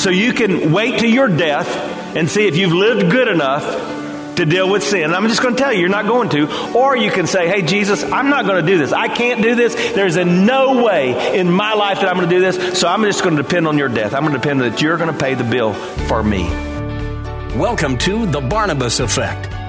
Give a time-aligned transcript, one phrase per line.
[0.00, 1.68] So you can wait to your death
[2.16, 5.12] and see if you've lived good enough to deal with sin.
[5.12, 6.72] I'm just going to tell you, you're not going to.
[6.74, 8.92] Or you can say, hey, Jesus, I'm not going to do this.
[8.92, 9.74] I can't do this.
[9.74, 12.80] There's a no way in my life that I'm going to do this.
[12.80, 14.14] So I'm just going to depend on your death.
[14.14, 16.44] I'm going to depend that you're going to pay the bill for me.
[17.54, 19.59] Welcome to The Barnabas Effect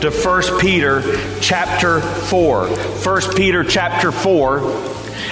[0.00, 1.02] to 1 Peter
[1.40, 2.66] chapter 4.
[2.68, 4.58] 1 Peter chapter 4.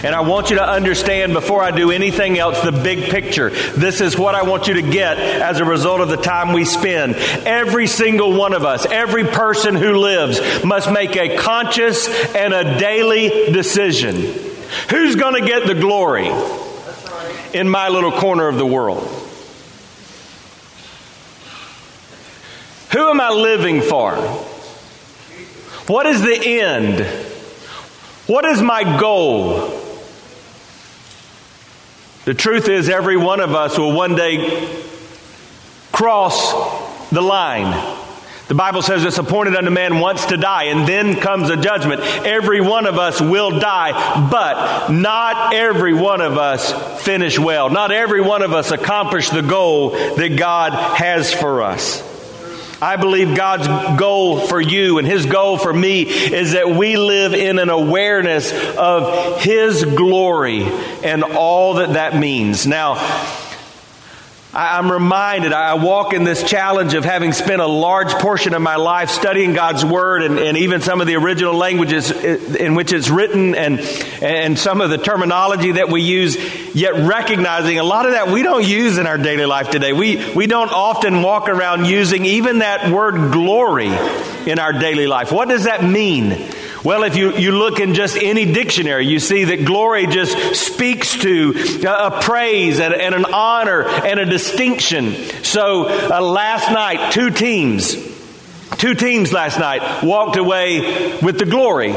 [0.05, 3.51] And I want you to understand before I do anything else the big picture.
[3.51, 6.65] This is what I want you to get as a result of the time we
[6.65, 7.17] spend.
[7.17, 12.79] Every single one of us, every person who lives, must make a conscious and a
[12.79, 14.15] daily decision.
[14.91, 16.31] Who's going to get the glory
[17.53, 19.03] in my little corner of the world?
[22.93, 24.15] Who am I living for?
[25.89, 27.01] What is the end?
[28.27, 29.71] What is my goal?
[32.27, 34.83] The truth is, every one of us will one day
[35.91, 37.73] cross the line.
[38.49, 42.03] The Bible says it's appointed unto man once to die, and then comes a judgment.
[42.03, 47.71] Every one of us will die, but not every one of us finish well.
[47.71, 52.03] Not every one of us accomplish the goal that God has for us.
[52.81, 53.67] I believe God's
[53.99, 58.53] goal for you and His goal for me is that we live in an awareness
[58.77, 60.63] of His glory
[61.03, 62.67] and all that that means.
[62.67, 62.95] Now,
[64.55, 68.77] I'm reminded, I walk in this challenge of having spent a large portion of my
[68.77, 73.11] life studying God's Word and, and, even some of the original languages in which it's
[73.11, 73.79] written and,
[74.23, 76.37] and some of the terminology that we use,
[76.75, 79.93] yet recognizing a lot of that we don't use in our daily life today.
[79.93, 83.89] We, we don't often walk around using even that word glory
[84.47, 85.31] in our daily life.
[85.31, 86.31] What does that mean?
[86.85, 91.19] Well, if you, you look in just any dictionary, you see that glory just speaks
[91.19, 95.15] to a, praise and, and, an honor and a distinction.
[95.43, 97.95] So uh, last night, two teams,
[98.77, 101.95] two teams last night walked away with the glory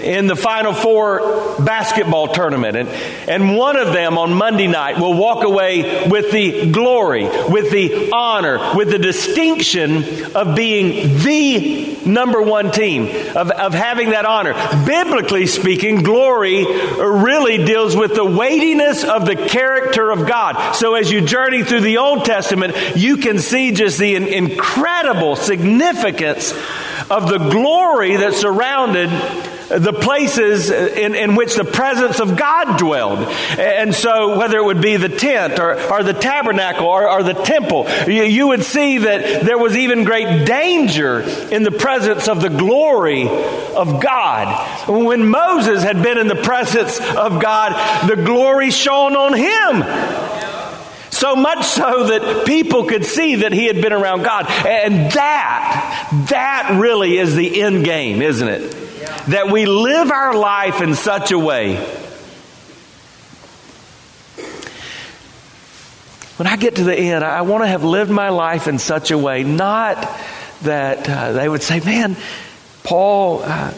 [0.00, 2.76] in the Final Four basketball tournament.
[2.76, 7.70] And, and one of them on Monday night will walk away with the glory, with
[7.70, 13.04] the honor, with the distinction of being the number one team,
[13.36, 14.54] of, of having that honor.
[14.86, 20.72] Biblically speaking, glory really deals with the weightiness of the character of God.
[20.72, 26.52] So as you journey through the Old Testament, you can see just the incredible significance
[27.10, 29.10] of the glory that surrounded
[29.70, 33.20] the places in, in which the presence of God dwelled.
[33.58, 37.34] And so, whether it would be the tent or, or the tabernacle or, or the
[37.34, 42.40] temple, you, you would see that there was even great danger in the presence of
[42.40, 44.88] the glory of God.
[44.88, 50.30] When Moses had been in the presence of God, the glory shone on him.
[51.10, 54.46] So much so that people could see that he had been around God.
[54.48, 58.79] And that, that really is the end game, isn't it?
[59.30, 61.76] That we live our life in such a way.
[66.36, 69.10] When I get to the end, I want to have lived my life in such
[69.10, 69.96] a way, not
[70.62, 72.16] that uh, they would say, man,
[72.82, 73.72] Paul uh,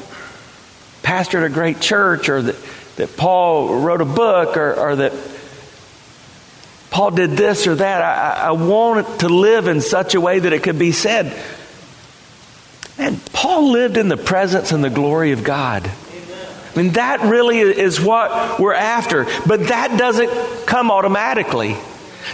[1.03, 2.57] pastored a great church, or that,
[2.97, 5.13] that Paul wrote a book, or, or that
[6.91, 8.01] Paul did this or that.
[8.01, 11.37] I, I want to live in such a way that it could be said,
[12.99, 15.91] and Paul lived in the presence and the glory of God.
[16.75, 19.27] I mean, that really is what we're after.
[19.47, 21.77] But that doesn't come automatically.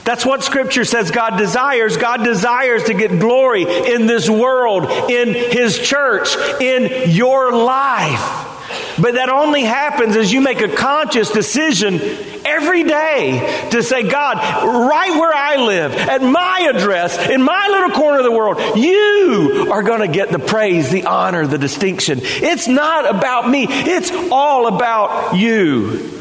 [0.04, 1.96] That's what Scripture says God desires.
[1.96, 8.57] God desires to get glory in this world, in His church, in your life.
[9.00, 12.00] But that only happens as you make a conscious decision
[12.44, 17.90] every day to say, God, right where I live, at my address, in my little
[17.90, 22.20] corner of the world, you are going to get the praise, the honor, the distinction.
[22.22, 26.14] It's not about me, it's all about you.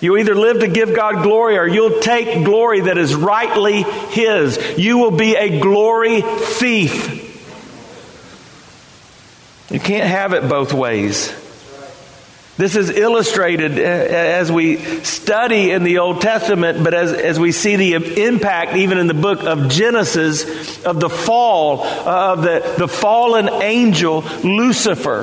[0.00, 4.78] You either live to give God glory or you'll take glory that is rightly His.
[4.78, 7.17] You will be a glory thief.
[9.70, 11.34] You can't have it both ways.
[12.56, 17.52] This is illustrated uh, as we study in the Old Testament, but as, as we
[17.52, 22.74] see the impact even in the book of Genesis of the fall uh, of the,
[22.78, 25.20] the fallen angel Lucifer.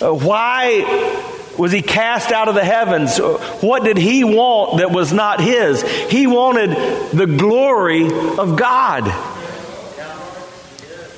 [0.00, 3.18] Uh, why was he cast out of the heavens?
[3.18, 5.82] What did he want that was not his?
[6.10, 6.70] He wanted
[7.10, 9.31] the glory of God.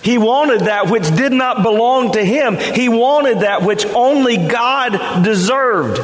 [0.04, 2.58] He wanted that which did not belong to him.
[2.58, 5.98] He wanted that which only God deserved.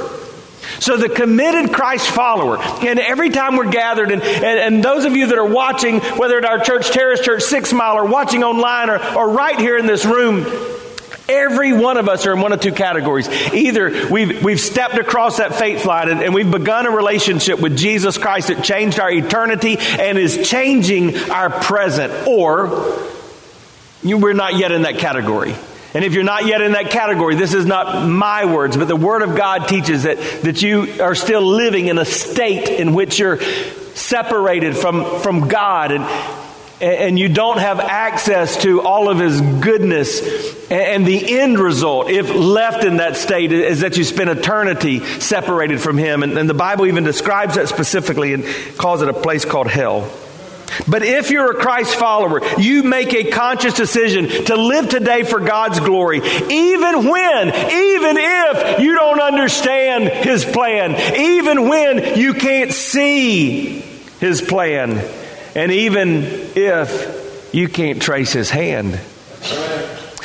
[0.81, 5.14] So the committed Christ follower, and every time we're gathered, and, and, and, those of
[5.14, 8.88] you that are watching, whether at our church, Terrace Church, Six Mile, or watching online,
[8.88, 10.46] or, or right here in this room,
[11.29, 13.29] Every one of us are in one of two categories.
[13.53, 17.79] Either we've, we've stepped across that faith line and, and, we've begun a relationship with
[17.79, 22.67] Jesus Christ that changed our eternity and is changing our present, or
[24.02, 25.55] you, we're not yet in that category.
[25.93, 28.97] And if you're not yet in that category, this is not my words, but the
[28.97, 33.19] Word of God teaches that, that you are still living in a state in which
[33.19, 36.05] you're separated from, from God and,
[36.81, 40.70] and you don't have access to all of His goodness.
[40.70, 45.81] And the end result, if left in that state, is that you spend eternity separated
[45.81, 46.23] from Him.
[46.23, 48.44] And, and the Bible even describes that specifically and
[48.79, 50.11] calls it a place called hell.
[50.87, 55.40] But if you're a Christ follower, you make a conscious decision to live today for
[55.40, 62.72] God's glory, even when, even if you don't understand His plan, even when you can't
[62.72, 63.81] see
[64.20, 65.02] His plan,
[65.55, 66.25] and even
[66.55, 68.99] if you can't trace His hand.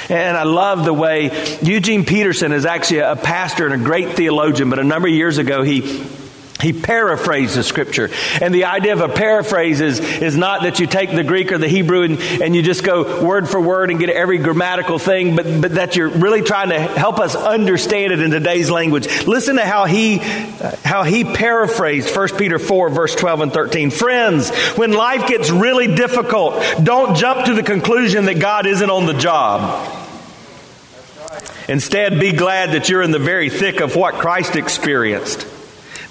[0.08, 4.70] And I love the way Eugene Peterson is actually a pastor and a great theologian,
[4.70, 6.06] but a number of years ago he
[6.62, 8.10] he paraphrased the scripture.
[8.42, 11.58] And the idea of a paraphrase is, is not that you take the Greek or
[11.58, 15.36] the Hebrew and, and you just go word for word and get every grammatical thing,
[15.36, 19.26] but, but that you're really trying to help us understand it in today's language.
[19.26, 23.92] Listen to how he, uh, how he paraphrased 1 Peter 4, verse 12 and 13.
[23.92, 29.06] Friends, when life gets really difficult, don't jump to the conclusion that God isn't on
[29.06, 30.04] the job.
[31.68, 35.48] Instead, be glad that you're in the very thick of what Christ experienced.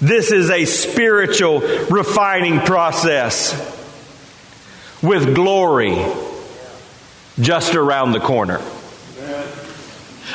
[0.05, 3.53] This is a spiritual refining process
[5.01, 5.95] with glory
[7.39, 8.61] just around the corner.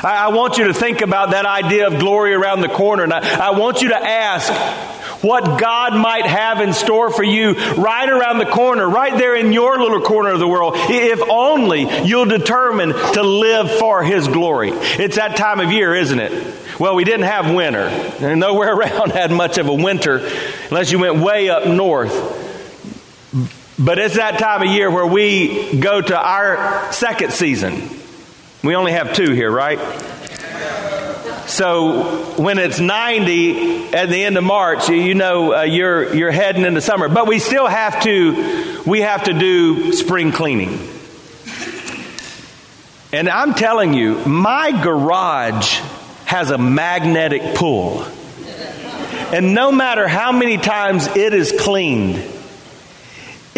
[0.02, 3.48] I, want you to think about that idea of glory around the corner, and I,
[3.48, 4.50] I want you to ask
[5.22, 9.52] what God might have in store for you right around the corner, right there in
[9.52, 14.70] your little corner of the world, if only you'll determine to live for His glory.
[14.70, 16.56] It's that time of year, isn't it?
[16.78, 20.26] Well, we didn't have winter, and nowhere around had much of a winter
[20.68, 22.38] unless you went way up north.
[23.78, 27.88] But it's that time of year where we go to our second season.
[28.62, 29.78] We only have two here, right?
[31.46, 36.64] So when it's 90 at the end of March, you know uh, you're you're heading
[36.64, 37.08] into summer.
[37.08, 40.78] But we still have to we have to do spring cleaning.
[43.12, 45.80] And I'm telling you, my garage
[46.26, 48.04] has a magnetic pull.
[49.32, 52.22] And no matter how many times it is cleaned,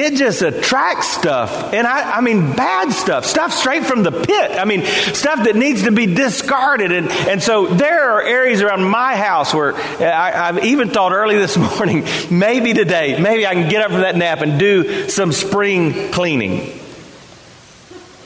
[0.02, 1.72] it just attracts stuff.
[1.72, 4.50] And I, I mean, bad stuff, stuff straight from the pit.
[4.52, 6.92] I mean, stuff that needs to be discarded.
[6.92, 11.36] And, and so there are areas around my house where I, I've even thought early
[11.36, 15.32] this morning, maybe today, maybe I can get up from that nap and do some
[15.32, 16.78] spring cleaning.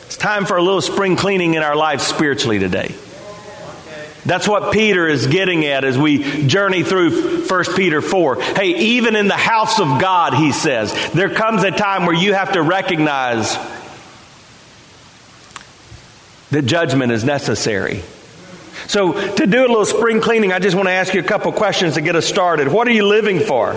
[0.07, 2.95] It's time for a little spring cleaning in our lives spiritually today.
[4.27, 8.43] That's what Peter is getting at as we journey through 1 Peter 4.
[8.43, 12.35] Hey, even in the house of God, he says, there comes a time where you
[12.35, 13.57] have to recognize
[16.51, 18.03] that judgment is necessary.
[18.89, 21.51] So, to do a little spring cleaning, I just want to ask you a couple
[21.53, 22.69] questions to get us started.
[22.69, 23.75] What are you living for?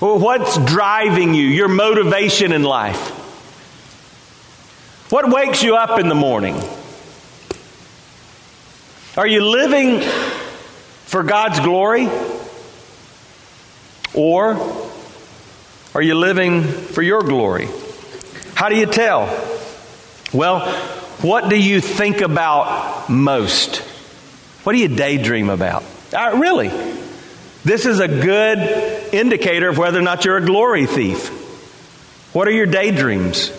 [0.00, 3.10] Well, what's driving you, your motivation in life?
[5.10, 6.60] What wakes you up in the morning?
[9.16, 10.02] Are you living
[11.06, 12.08] for God's glory?
[14.12, 14.56] Or
[15.94, 17.68] are you living for your glory?
[18.54, 19.26] How do you tell?
[20.34, 20.60] Well,
[21.22, 23.78] What do you think about most?
[24.64, 25.82] What do you daydream about?
[26.12, 26.68] Uh, really?
[27.64, 28.58] This is a good
[29.14, 31.28] indicator of whether or not you're a glory thief.
[32.34, 33.50] What are your daydreams?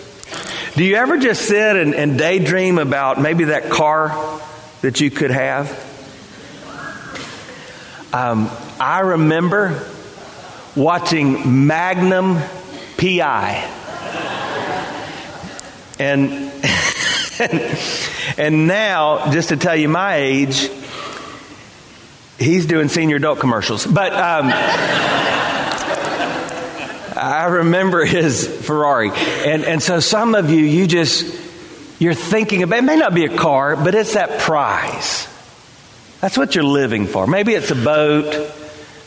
[0.76, 4.40] Do you ever just sit and, and daydream about maybe that car
[4.82, 5.68] that you could have?
[8.12, 9.84] Um, I remember
[10.76, 12.38] watching Magnum
[12.96, 13.74] PI.
[15.98, 16.30] And,
[18.38, 20.70] and now, just to tell you my age,
[22.38, 23.84] he's doing senior adult commercials.
[23.84, 24.46] But um,
[27.16, 29.10] I remember his Ferrari.
[29.10, 31.47] And, and so some of you, you just,
[31.98, 35.26] you're thinking about, it may not be a car, but it's that prize.
[36.20, 37.26] That's what you're living for.
[37.26, 38.52] Maybe it's a boat.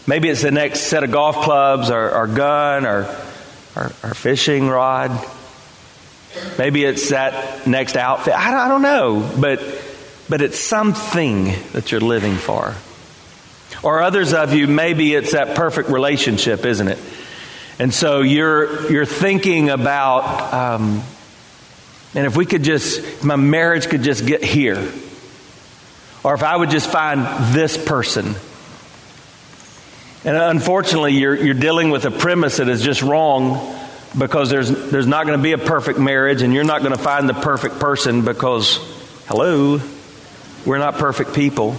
[0.08, 3.04] Maybe it's the next set of golf clubs or, or gun or,
[3.76, 5.12] or, or fishing rod.
[6.58, 8.34] Maybe it's that next outfit.
[8.34, 9.62] I don't, I don't know, but,
[10.30, 12.76] but it's something that you're living for.
[13.84, 17.00] Or others of you, maybe it's that perfect relationship, isn't it?
[17.80, 21.04] And so you're, you're thinking about, um,
[22.14, 24.92] and if we could just, if my marriage could just get here,
[26.24, 28.36] or if I would just find this person.
[30.24, 33.76] And unfortunately, you're, you're dealing with a premise that is just wrong
[34.18, 37.02] because there's, there's not going to be a perfect marriage and you're not going to
[37.02, 38.78] find the perfect person because,
[39.28, 39.80] hello,
[40.66, 41.76] we're not perfect people.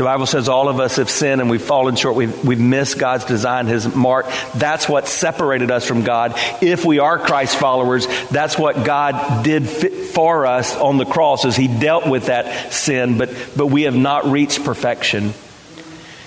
[0.00, 2.16] The Bible says all of us have sinned and we've fallen short.
[2.16, 4.24] We've, we've missed God's design, His mark.
[4.54, 6.32] That's what separated us from God.
[6.62, 11.54] If we are Christ followers, that's what God did for us on the cross as
[11.54, 15.34] He dealt with that sin, but, but we have not reached perfection.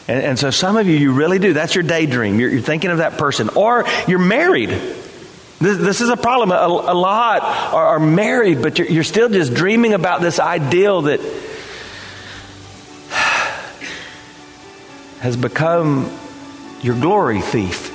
[0.08, 1.54] And, and so some of you, you really do.
[1.54, 2.40] That's your daydream.
[2.40, 3.50] You're, you're thinking of that person.
[3.56, 4.70] Or you're married.
[4.70, 6.52] This, this is a problem.
[6.52, 11.02] A, a lot are, are, married, but you're, you're still just dreaming about this ideal
[11.04, 11.22] that
[15.24, 16.12] has become
[16.82, 17.92] your glory thief.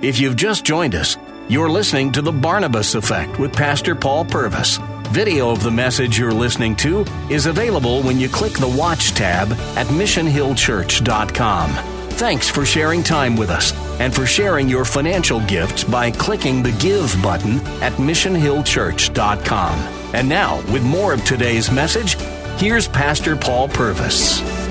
[0.00, 1.16] If you've just joined us,
[1.48, 4.78] you're listening to The Barnabas Effect with Pastor Paul Purvis.
[5.08, 9.50] Video of the message you're listening to is available when you click the Watch tab
[9.76, 11.70] at missionhillchurch.com.
[12.10, 16.70] Thanks for sharing time with us and for sharing your financial gifts by clicking the
[16.78, 19.78] Give button at missionhillchurch.com.
[20.14, 22.14] And now, with more of today's message,
[22.60, 24.61] here's Pastor Paul Purvis.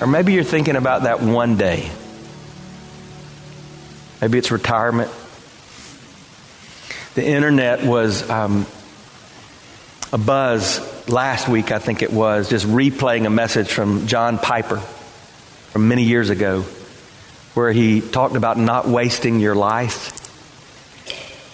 [0.00, 1.90] Or maybe you're thinking about that one day.
[4.20, 5.10] Maybe it's retirement
[7.18, 8.64] the internet was um,
[10.12, 14.76] a buzz last week, I think it was, just replaying a message from John Piper
[14.76, 16.62] from many years ago,
[17.54, 20.12] where he talked about not wasting your life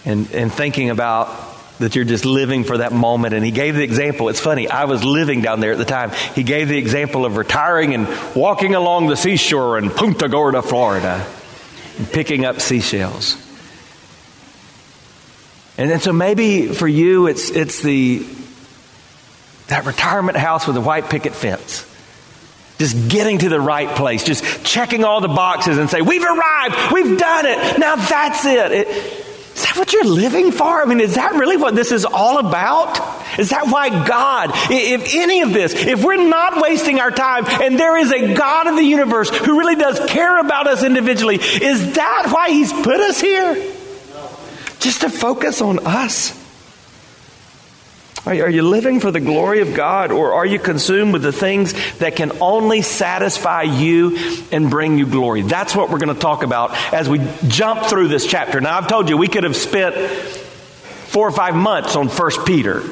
[0.05, 1.29] and, and thinking about
[1.79, 3.35] that you're just living for that moment.
[3.35, 4.29] And he gave the example.
[4.29, 6.11] It's funny, I was living down there at the time.
[6.35, 11.27] He gave the example of retiring and walking along the seashore in Punta Gorda, Florida,
[11.99, 13.37] and picking up seashells.
[15.77, 18.25] And then so maybe for you it's it's the
[19.67, 21.91] that retirement house with the white picket fence.
[22.79, 26.93] Just getting to the right place, just checking all the boxes and say, We've arrived,
[26.93, 28.73] we've done it, now that's it.
[28.73, 29.24] it
[29.55, 30.83] is that what you're living for?
[30.83, 32.99] I mean, is that really what this is all about?
[33.39, 37.79] Is that why God, if any of this, if we're not wasting our time and
[37.79, 41.95] there is a God of the universe who really does care about us individually, is
[41.95, 43.73] that why He's put us here?
[44.85, 46.39] just to focus on us?
[48.27, 51.75] Are you living for the glory of God or are you consumed with the things
[51.99, 54.17] that can only satisfy you
[54.51, 55.43] and bring you glory?
[55.43, 58.63] That's what we're going to talk about as we jump through this chapter.
[58.63, 62.83] Now, I've told you we could have spent four or five months on First Peter.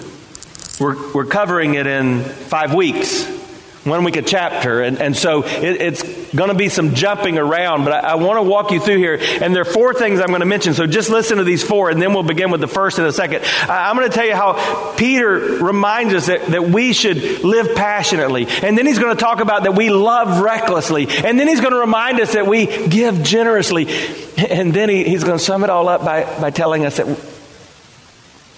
[0.79, 3.41] We're, we're covering it in five weeks
[3.85, 4.83] one week a chapter.
[4.83, 6.03] And, and so it, it's
[6.35, 9.19] going to be some jumping around, but I, I want to walk you through here.
[9.41, 10.75] And there are four things I'm going to mention.
[10.75, 13.13] So just listen to these four, and then we'll begin with the first and the
[13.13, 13.45] second.
[13.69, 15.29] I, I'm going to tell you how Peter
[15.63, 18.47] reminds us that, that we should live passionately.
[18.63, 21.09] And then he's going to talk about that we love recklessly.
[21.09, 23.89] And then he's going to remind us that we give generously.
[24.37, 27.07] And then he, he's going to sum it all up by, by telling us that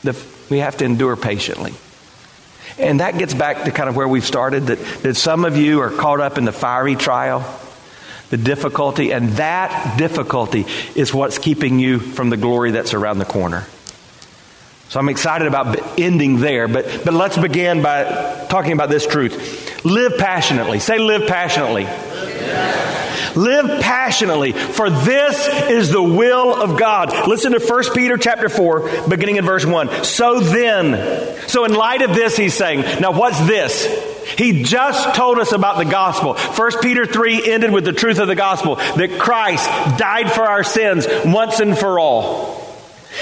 [0.03, 1.75] the, we have to endure patiently.
[2.79, 5.81] And that gets back to kind of where we've started that, that some of you
[5.81, 7.41] are caught up in the fiery trial,
[8.35, 13.25] the difficulty, and that difficulty is what's keeping you from the glory that's around the
[13.25, 13.65] corner.
[14.89, 19.85] So I'm excited about ending there, but, but let's begin by talking about this truth.
[19.85, 20.81] Live passionately.
[20.81, 21.85] Say, live passionately.
[23.37, 27.29] Live passionately, for this is the will of God.
[27.29, 30.03] Listen to 1 Peter chapter 4, beginning in verse 1.
[30.03, 34.14] So then, so in light of this, he's saying, now what's this?
[34.25, 36.35] He just told us about the gospel.
[36.35, 39.67] 1 Peter 3 ended with the truth of the gospel that Christ
[39.99, 42.65] died for our sins once and for all.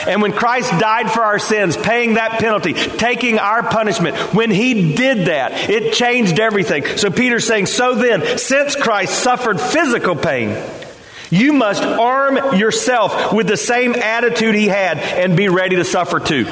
[0.06, 4.94] And when Christ died for our sins, paying that penalty, taking our punishment, when he
[4.94, 6.96] did that, it changed everything.
[6.96, 10.56] So Peter's saying, so then, since Christ suffered physical pain,
[11.30, 16.20] you must arm yourself with the same attitude he had and be ready to suffer
[16.20, 16.46] too.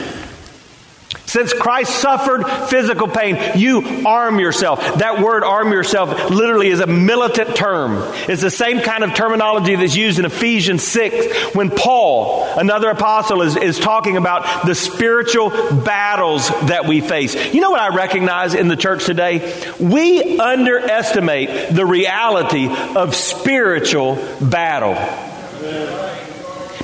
[1.31, 4.81] Since Christ suffered physical pain, you arm yourself.
[4.97, 8.03] That word arm yourself literally is a militant term.
[8.29, 13.43] It's the same kind of terminology that's used in Ephesians 6 when Paul, another apostle,
[13.43, 17.37] is, is talking about the spiritual battles that we face.
[17.55, 19.73] You know what I recognize in the church today?
[19.79, 24.97] We underestimate the reality of spiritual battle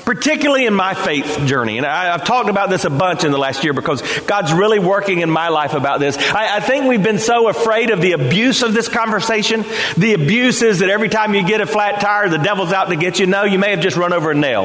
[0.06, 1.78] particularly in my faith journey.
[1.78, 4.78] And I, have talked about this a bunch in the last year because God's really
[4.78, 6.16] working in my life about this.
[6.16, 9.64] I, I think we've been so afraid of the abuse of this conversation.
[9.96, 12.96] The abuse is that every time you get a flat tire, the devil's out to
[12.96, 13.26] get you.
[13.26, 14.62] No, you may have just run over a nail.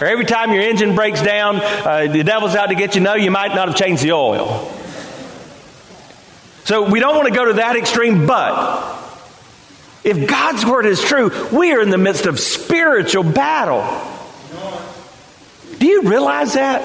[0.00, 3.02] Or every time your engine breaks down, uh, the devil's out to get you.
[3.02, 4.74] No, you might not have changed the oil.
[6.64, 8.96] So we don't want to go to that extreme, but
[10.02, 14.09] if God's word is true, we are in the midst of spiritual battle.
[15.80, 16.82] Do you realize that?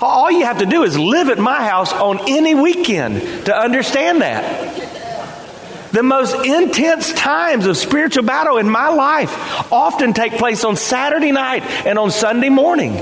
[0.00, 4.22] All you have to do is live at my house on any weekend to understand
[4.22, 5.92] that.
[5.92, 11.32] The most intense times of spiritual battle in my life often take place on Saturday
[11.32, 12.96] night and on Sunday morning.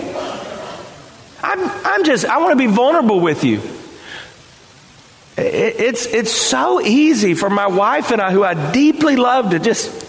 [1.43, 3.63] I'm, I'm just, I want to be vulnerable with you.
[5.37, 10.01] It's, it's so easy for my wife and I, who I deeply love, to just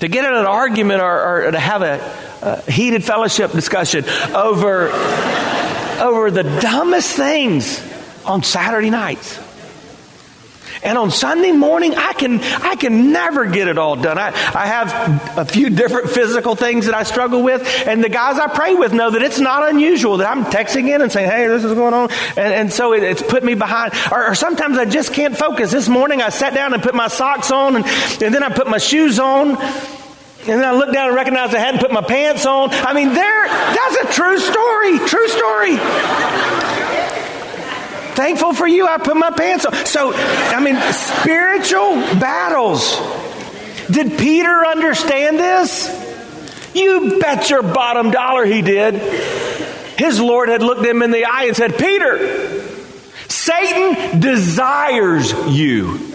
[0.00, 4.90] to get in an argument or, or to have a, uh, heated fellowship discussion over,
[6.00, 7.80] over the dumbest things
[8.24, 9.38] on Saturday nights.
[10.82, 14.18] And on Sunday morning, I can, I can never get it all done.
[14.18, 18.38] I, I have a few different physical things that I struggle with, and the guys
[18.38, 21.46] I pray with know that it's not unusual that I'm texting in and saying, hey,
[21.46, 22.10] this is going on.
[22.36, 23.92] And, and so it, it's put me behind.
[24.10, 25.70] Or, or, sometimes I just can't focus.
[25.70, 28.66] This morning I sat down and put my socks on, and, and then I put
[28.66, 29.56] my shoes on.
[30.42, 32.70] And then I looked down and recognized I hadn't put my pants on.
[32.70, 34.98] I mean, there, that's a true story.
[34.98, 35.76] True story.
[38.16, 39.72] Thankful for you, I put my pants on.
[39.86, 43.00] So, I mean, spiritual battles.
[43.88, 46.00] Did Peter understand this?
[46.74, 48.96] You bet your bottom dollar he did.
[49.96, 52.66] His Lord had looked him in the eye and said, Peter,
[53.28, 56.11] Satan desires you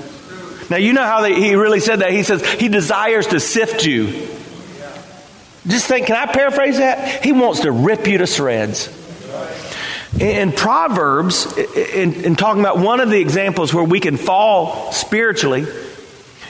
[0.69, 2.12] now, you know how they, he really said that?
[2.12, 4.27] He says, He desires to sift you.
[5.67, 7.23] Just think, can I paraphrase that?
[7.23, 8.93] He wants to rip you to shreds.
[10.19, 15.67] In Proverbs, in, in talking about one of the examples where we can fall spiritually,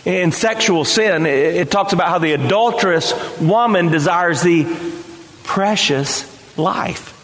[0.05, 4.65] in sexual sin, it talks about how the adulterous woman desires the
[5.43, 7.16] precious life.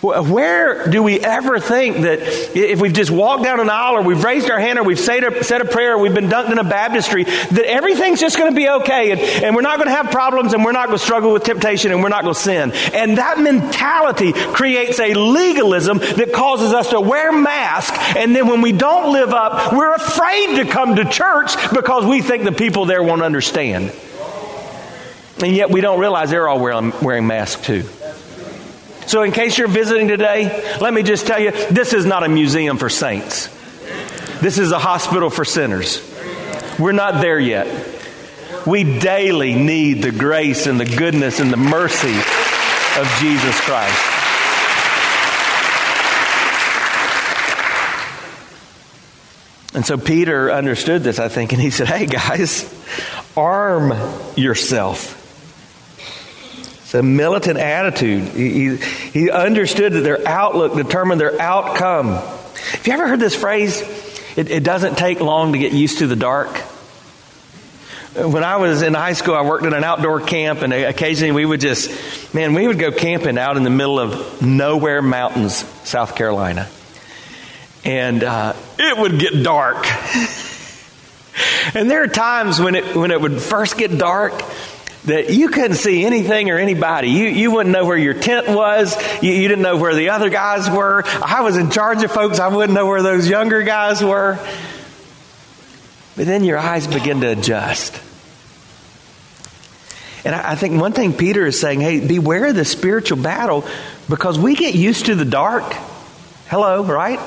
[0.00, 2.20] Where do we ever think that
[2.56, 5.24] if we've just walked down an aisle or we've raised our hand or we've said
[5.24, 8.48] a, said a prayer or we've been dunked in a baptistry, that everything's just going
[8.48, 10.98] to be okay and, and we're not going to have problems and we're not going
[10.98, 12.70] to struggle with temptation and we're not going to sin?
[12.94, 18.62] And that mentality creates a legalism that causes us to wear masks and then when
[18.62, 22.86] we don't live up, we're afraid to come to church because we think the people
[22.86, 23.92] there won't understand.
[25.42, 27.84] And yet we don't realize they're all wearing, wearing masks too.
[29.08, 32.28] So, in case you're visiting today, let me just tell you this is not a
[32.28, 33.46] museum for saints,
[34.42, 36.04] this is a hospital for sinners.
[36.78, 37.66] We're not there yet.
[38.66, 43.98] We daily need the grace and the goodness and the mercy of Jesus Christ.
[49.74, 52.70] And so Peter understood this, I think, and he said, Hey, guys,
[53.34, 53.94] arm
[54.36, 55.17] yourself.
[56.88, 58.28] It's a militant attitude.
[58.28, 62.14] He, he understood that their outlook determined their outcome.
[62.14, 63.82] Have you ever heard this phrase?
[64.38, 66.48] It, it doesn't take long to get used to the dark.
[68.16, 71.44] When I was in high school, I worked at an outdoor camp, and occasionally we
[71.44, 76.16] would just, man, we would go camping out in the middle of nowhere mountains, South
[76.16, 76.70] Carolina.
[77.84, 79.86] And uh, it would get dark.
[81.74, 84.42] and there are times when it, when it would first get dark,
[85.08, 87.10] that you couldn't see anything or anybody.
[87.10, 88.96] You, you wouldn't know where your tent was.
[89.22, 91.02] You, you didn't know where the other guys were.
[91.06, 92.38] I was in charge of folks.
[92.38, 94.38] I wouldn't know where those younger guys were.
[96.16, 98.00] But then your eyes begin to adjust.
[100.24, 103.64] And I think one thing Peter is saying, hey, beware of the spiritual battle
[104.08, 105.72] because we get used to the dark.
[106.48, 107.20] Hello, right?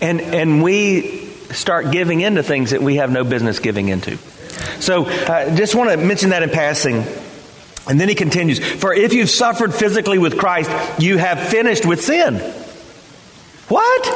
[0.00, 4.18] And, and we start giving into things that we have no business giving into.
[4.82, 7.04] So uh, just want to mention that in passing.
[7.88, 12.02] And then he continues For if you've suffered physically with Christ, you have finished with
[12.02, 12.34] sin.
[13.68, 14.06] What?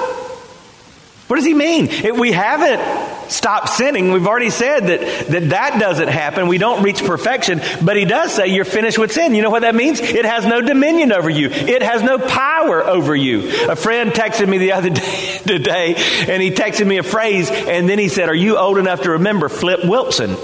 [1.28, 1.88] What does he mean?
[1.88, 6.46] If we haven't stopped sinning, we've already said that, that that doesn't happen.
[6.46, 9.34] We don't reach perfection, but he does say you're finished with sin.
[9.34, 10.00] You know what that means?
[10.00, 11.48] It has no dominion over you.
[11.50, 13.68] It has no power over you.
[13.68, 15.94] A friend texted me the other day, today,
[16.28, 19.12] and he texted me a phrase, and then he said, are you old enough to
[19.12, 20.36] remember Flip Wilson?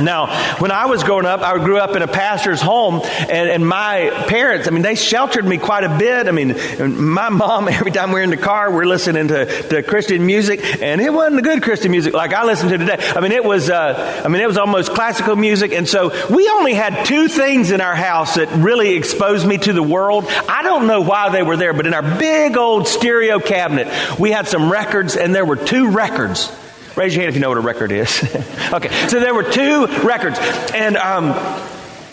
[0.00, 3.66] Now, when I was growing up, I grew up in a pastor's home, and, and
[3.66, 6.28] my parents, I mean, they sheltered me quite a bit.
[6.28, 6.56] I mean,
[7.00, 11.00] my mom, every time we're in the car, we're listening to, to Christian music, and
[11.00, 12.96] it wasn't the good Christian music like I listen to today.
[12.98, 16.48] I mean, it was, uh, I mean, it was almost classical music, and so we
[16.48, 20.26] only had two things in our house that really exposed me to the world.
[20.48, 24.30] I don't know why they were there, but in our big old stereo cabinet, we
[24.30, 26.50] had some records, and there were two records
[26.98, 28.24] Raise your hand if you know what a record is.
[28.72, 30.36] okay, so there were two records,
[30.74, 31.30] and um,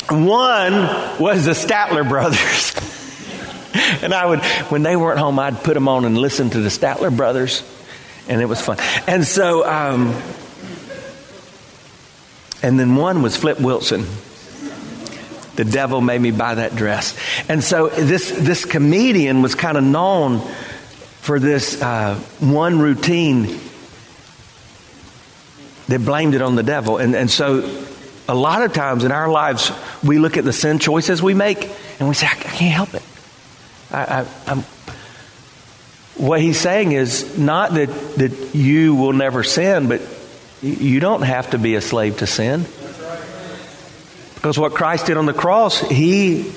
[0.10, 0.74] one
[1.20, 2.76] was the Statler Brothers.
[4.04, 6.70] and I would, when they weren't home, I'd put them on and listen to the
[6.70, 7.64] Statler Brothers,
[8.28, 8.78] and it was fun.
[9.08, 10.22] And so, um,
[12.62, 14.06] and then one was Flip Wilson.
[15.56, 17.18] The devil made me buy that dress.
[17.50, 20.42] And so this, this comedian was kind of known
[21.22, 23.65] for this uh, one routine
[25.88, 26.98] that blamed it on the devil.
[26.98, 27.86] And, and so
[28.28, 29.72] a lot of times in our lives,
[30.04, 31.70] we look at the sin choices we make
[32.00, 33.04] and we say, I, I can't help it.
[33.92, 34.56] I, I,
[36.18, 40.02] what he's saying is not that, that you will never sin, but
[40.62, 42.66] you don't have to be a slave to sin.
[44.36, 46.52] Because what Christ did on the cross, he,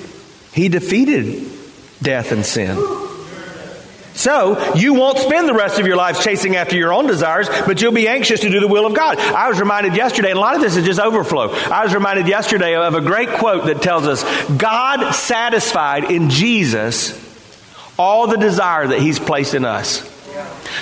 [0.52, 1.50] he defeated
[2.02, 2.76] death and sin.
[4.18, 7.80] So, you won't spend the rest of your life chasing after your own desires, but
[7.80, 9.16] you'll be anxious to do the will of God.
[9.16, 11.52] I was reminded yesterday, and a lot of this is just overflow.
[11.52, 14.24] I was reminded yesterday of a great quote that tells us
[14.56, 17.14] God satisfied in Jesus
[17.96, 20.02] all the desire that He's placed in us.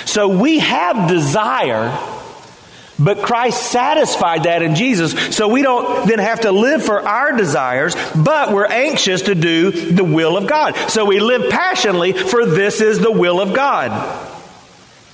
[0.05, 1.95] So we have desire
[2.99, 7.35] but Christ satisfied that in Jesus, so we don't then have to live for our
[7.35, 10.75] desires, but we're anxious to do the will of God.
[10.89, 13.91] So we live passionately, for this is the will of God.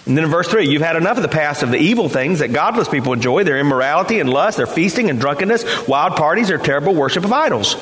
[0.06, 2.40] And then in verse 3, you've had enough of the past of the evil things
[2.40, 6.58] that godless people enjoy their immorality and lust, their feasting and drunkenness, wild parties, their
[6.58, 7.76] terrible worship of idols.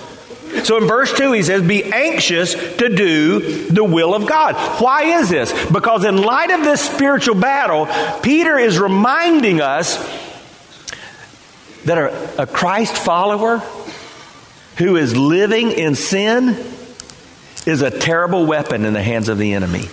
[0.64, 4.56] So in verse 2, he says, Be anxious to do the will of God.
[4.82, 5.52] Why is this?
[5.72, 7.88] Because in light of this spiritual battle,
[8.22, 9.98] Peter is reminding us
[11.86, 13.60] that a, a Christ follower
[14.78, 16.50] who is living in sin
[17.66, 19.86] is a terrible weapon in the hands of the enemy.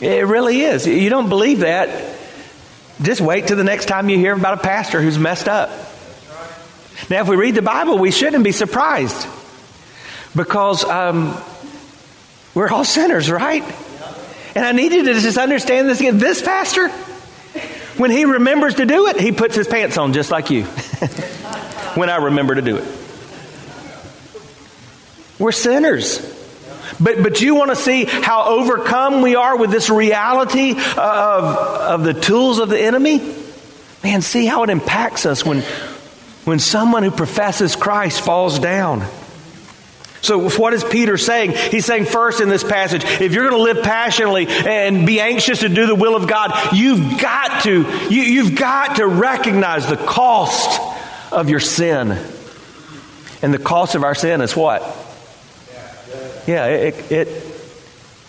[0.00, 0.86] It really is.
[0.86, 2.18] You don't believe that?
[3.00, 5.70] Just wait till the next time you hear about a pastor who's messed up.
[7.10, 9.26] Now, if we read the Bible, we shouldn't be surprised
[10.34, 11.40] because um,
[12.54, 13.62] we're all sinners, right?
[14.54, 16.18] And I need you to just understand this again.
[16.18, 16.88] This pastor,
[17.98, 20.62] when he remembers to do it, he puts his pants on just like you.
[21.94, 22.84] when I remember to do it,
[25.38, 26.30] we're sinners.
[27.00, 32.04] But, but you want to see how overcome we are with this reality of, of
[32.04, 33.34] the tools of the enemy?
[34.04, 35.64] Man, see how it impacts us when,
[36.44, 39.06] when someone who professes Christ falls down.
[40.24, 41.52] So, what is Peter saying?
[41.52, 45.60] He's saying, first in this passage, if you're going to live passionately and be anxious
[45.60, 49.98] to do the will of God, you've got to, you, you've got to recognize the
[49.98, 50.80] cost
[51.30, 52.12] of your sin.
[53.42, 54.80] And the cost of our sin is what?
[56.46, 57.28] Yeah, it, it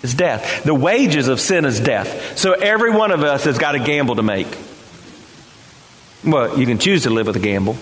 [0.03, 0.65] is death.
[0.65, 2.37] The wages of sin is death.
[2.37, 4.47] So, every one of us has got a gamble to make.
[6.25, 7.77] Well, you can choose to live with a gamble.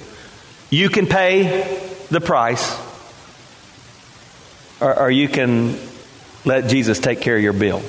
[0.73, 2.75] You can pay the price,
[4.81, 5.77] or, or you can
[6.45, 7.83] let Jesus take care of your bill.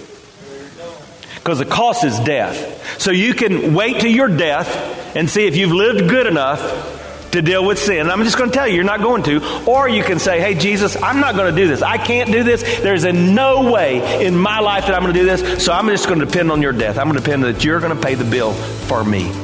[1.37, 3.01] Because the cost is death.
[3.01, 7.41] So you can wait to your death and see if you've lived good enough to
[7.41, 8.11] deal with sin.
[8.11, 9.65] I'm just going to tell you, you're not going to.
[9.65, 11.81] Or you can say, hey, Jesus, I'm not going to do this.
[11.81, 12.63] I can't do this.
[12.81, 15.65] There's a no way in my life that I'm going to do this.
[15.65, 16.99] So I'm just going to depend on your death.
[16.99, 19.44] I'm going to depend that you're going to pay the bill for me.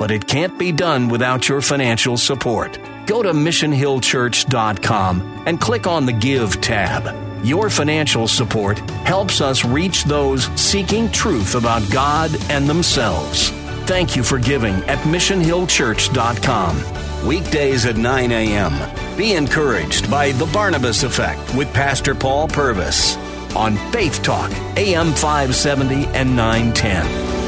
[0.00, 2.80] but it can't be done without your financial support.
[3.04, 7.44] Go to missionhillchurch.com and click on the Give tab.
[7.44, 13.50] Your financial support helps us reach those seeking truth about God and themselves.
[13.84, 17.26] Thank you for giving at missionhillchurch.com.
[17.26, 19.16] Weekdays at 9 a.m.
[19.18, 23.18] Be encouraged by The Barnabas Effect with Pastor Paul Purvis
[23.54, 27.39] on Faith Talk, AM 570 and 910.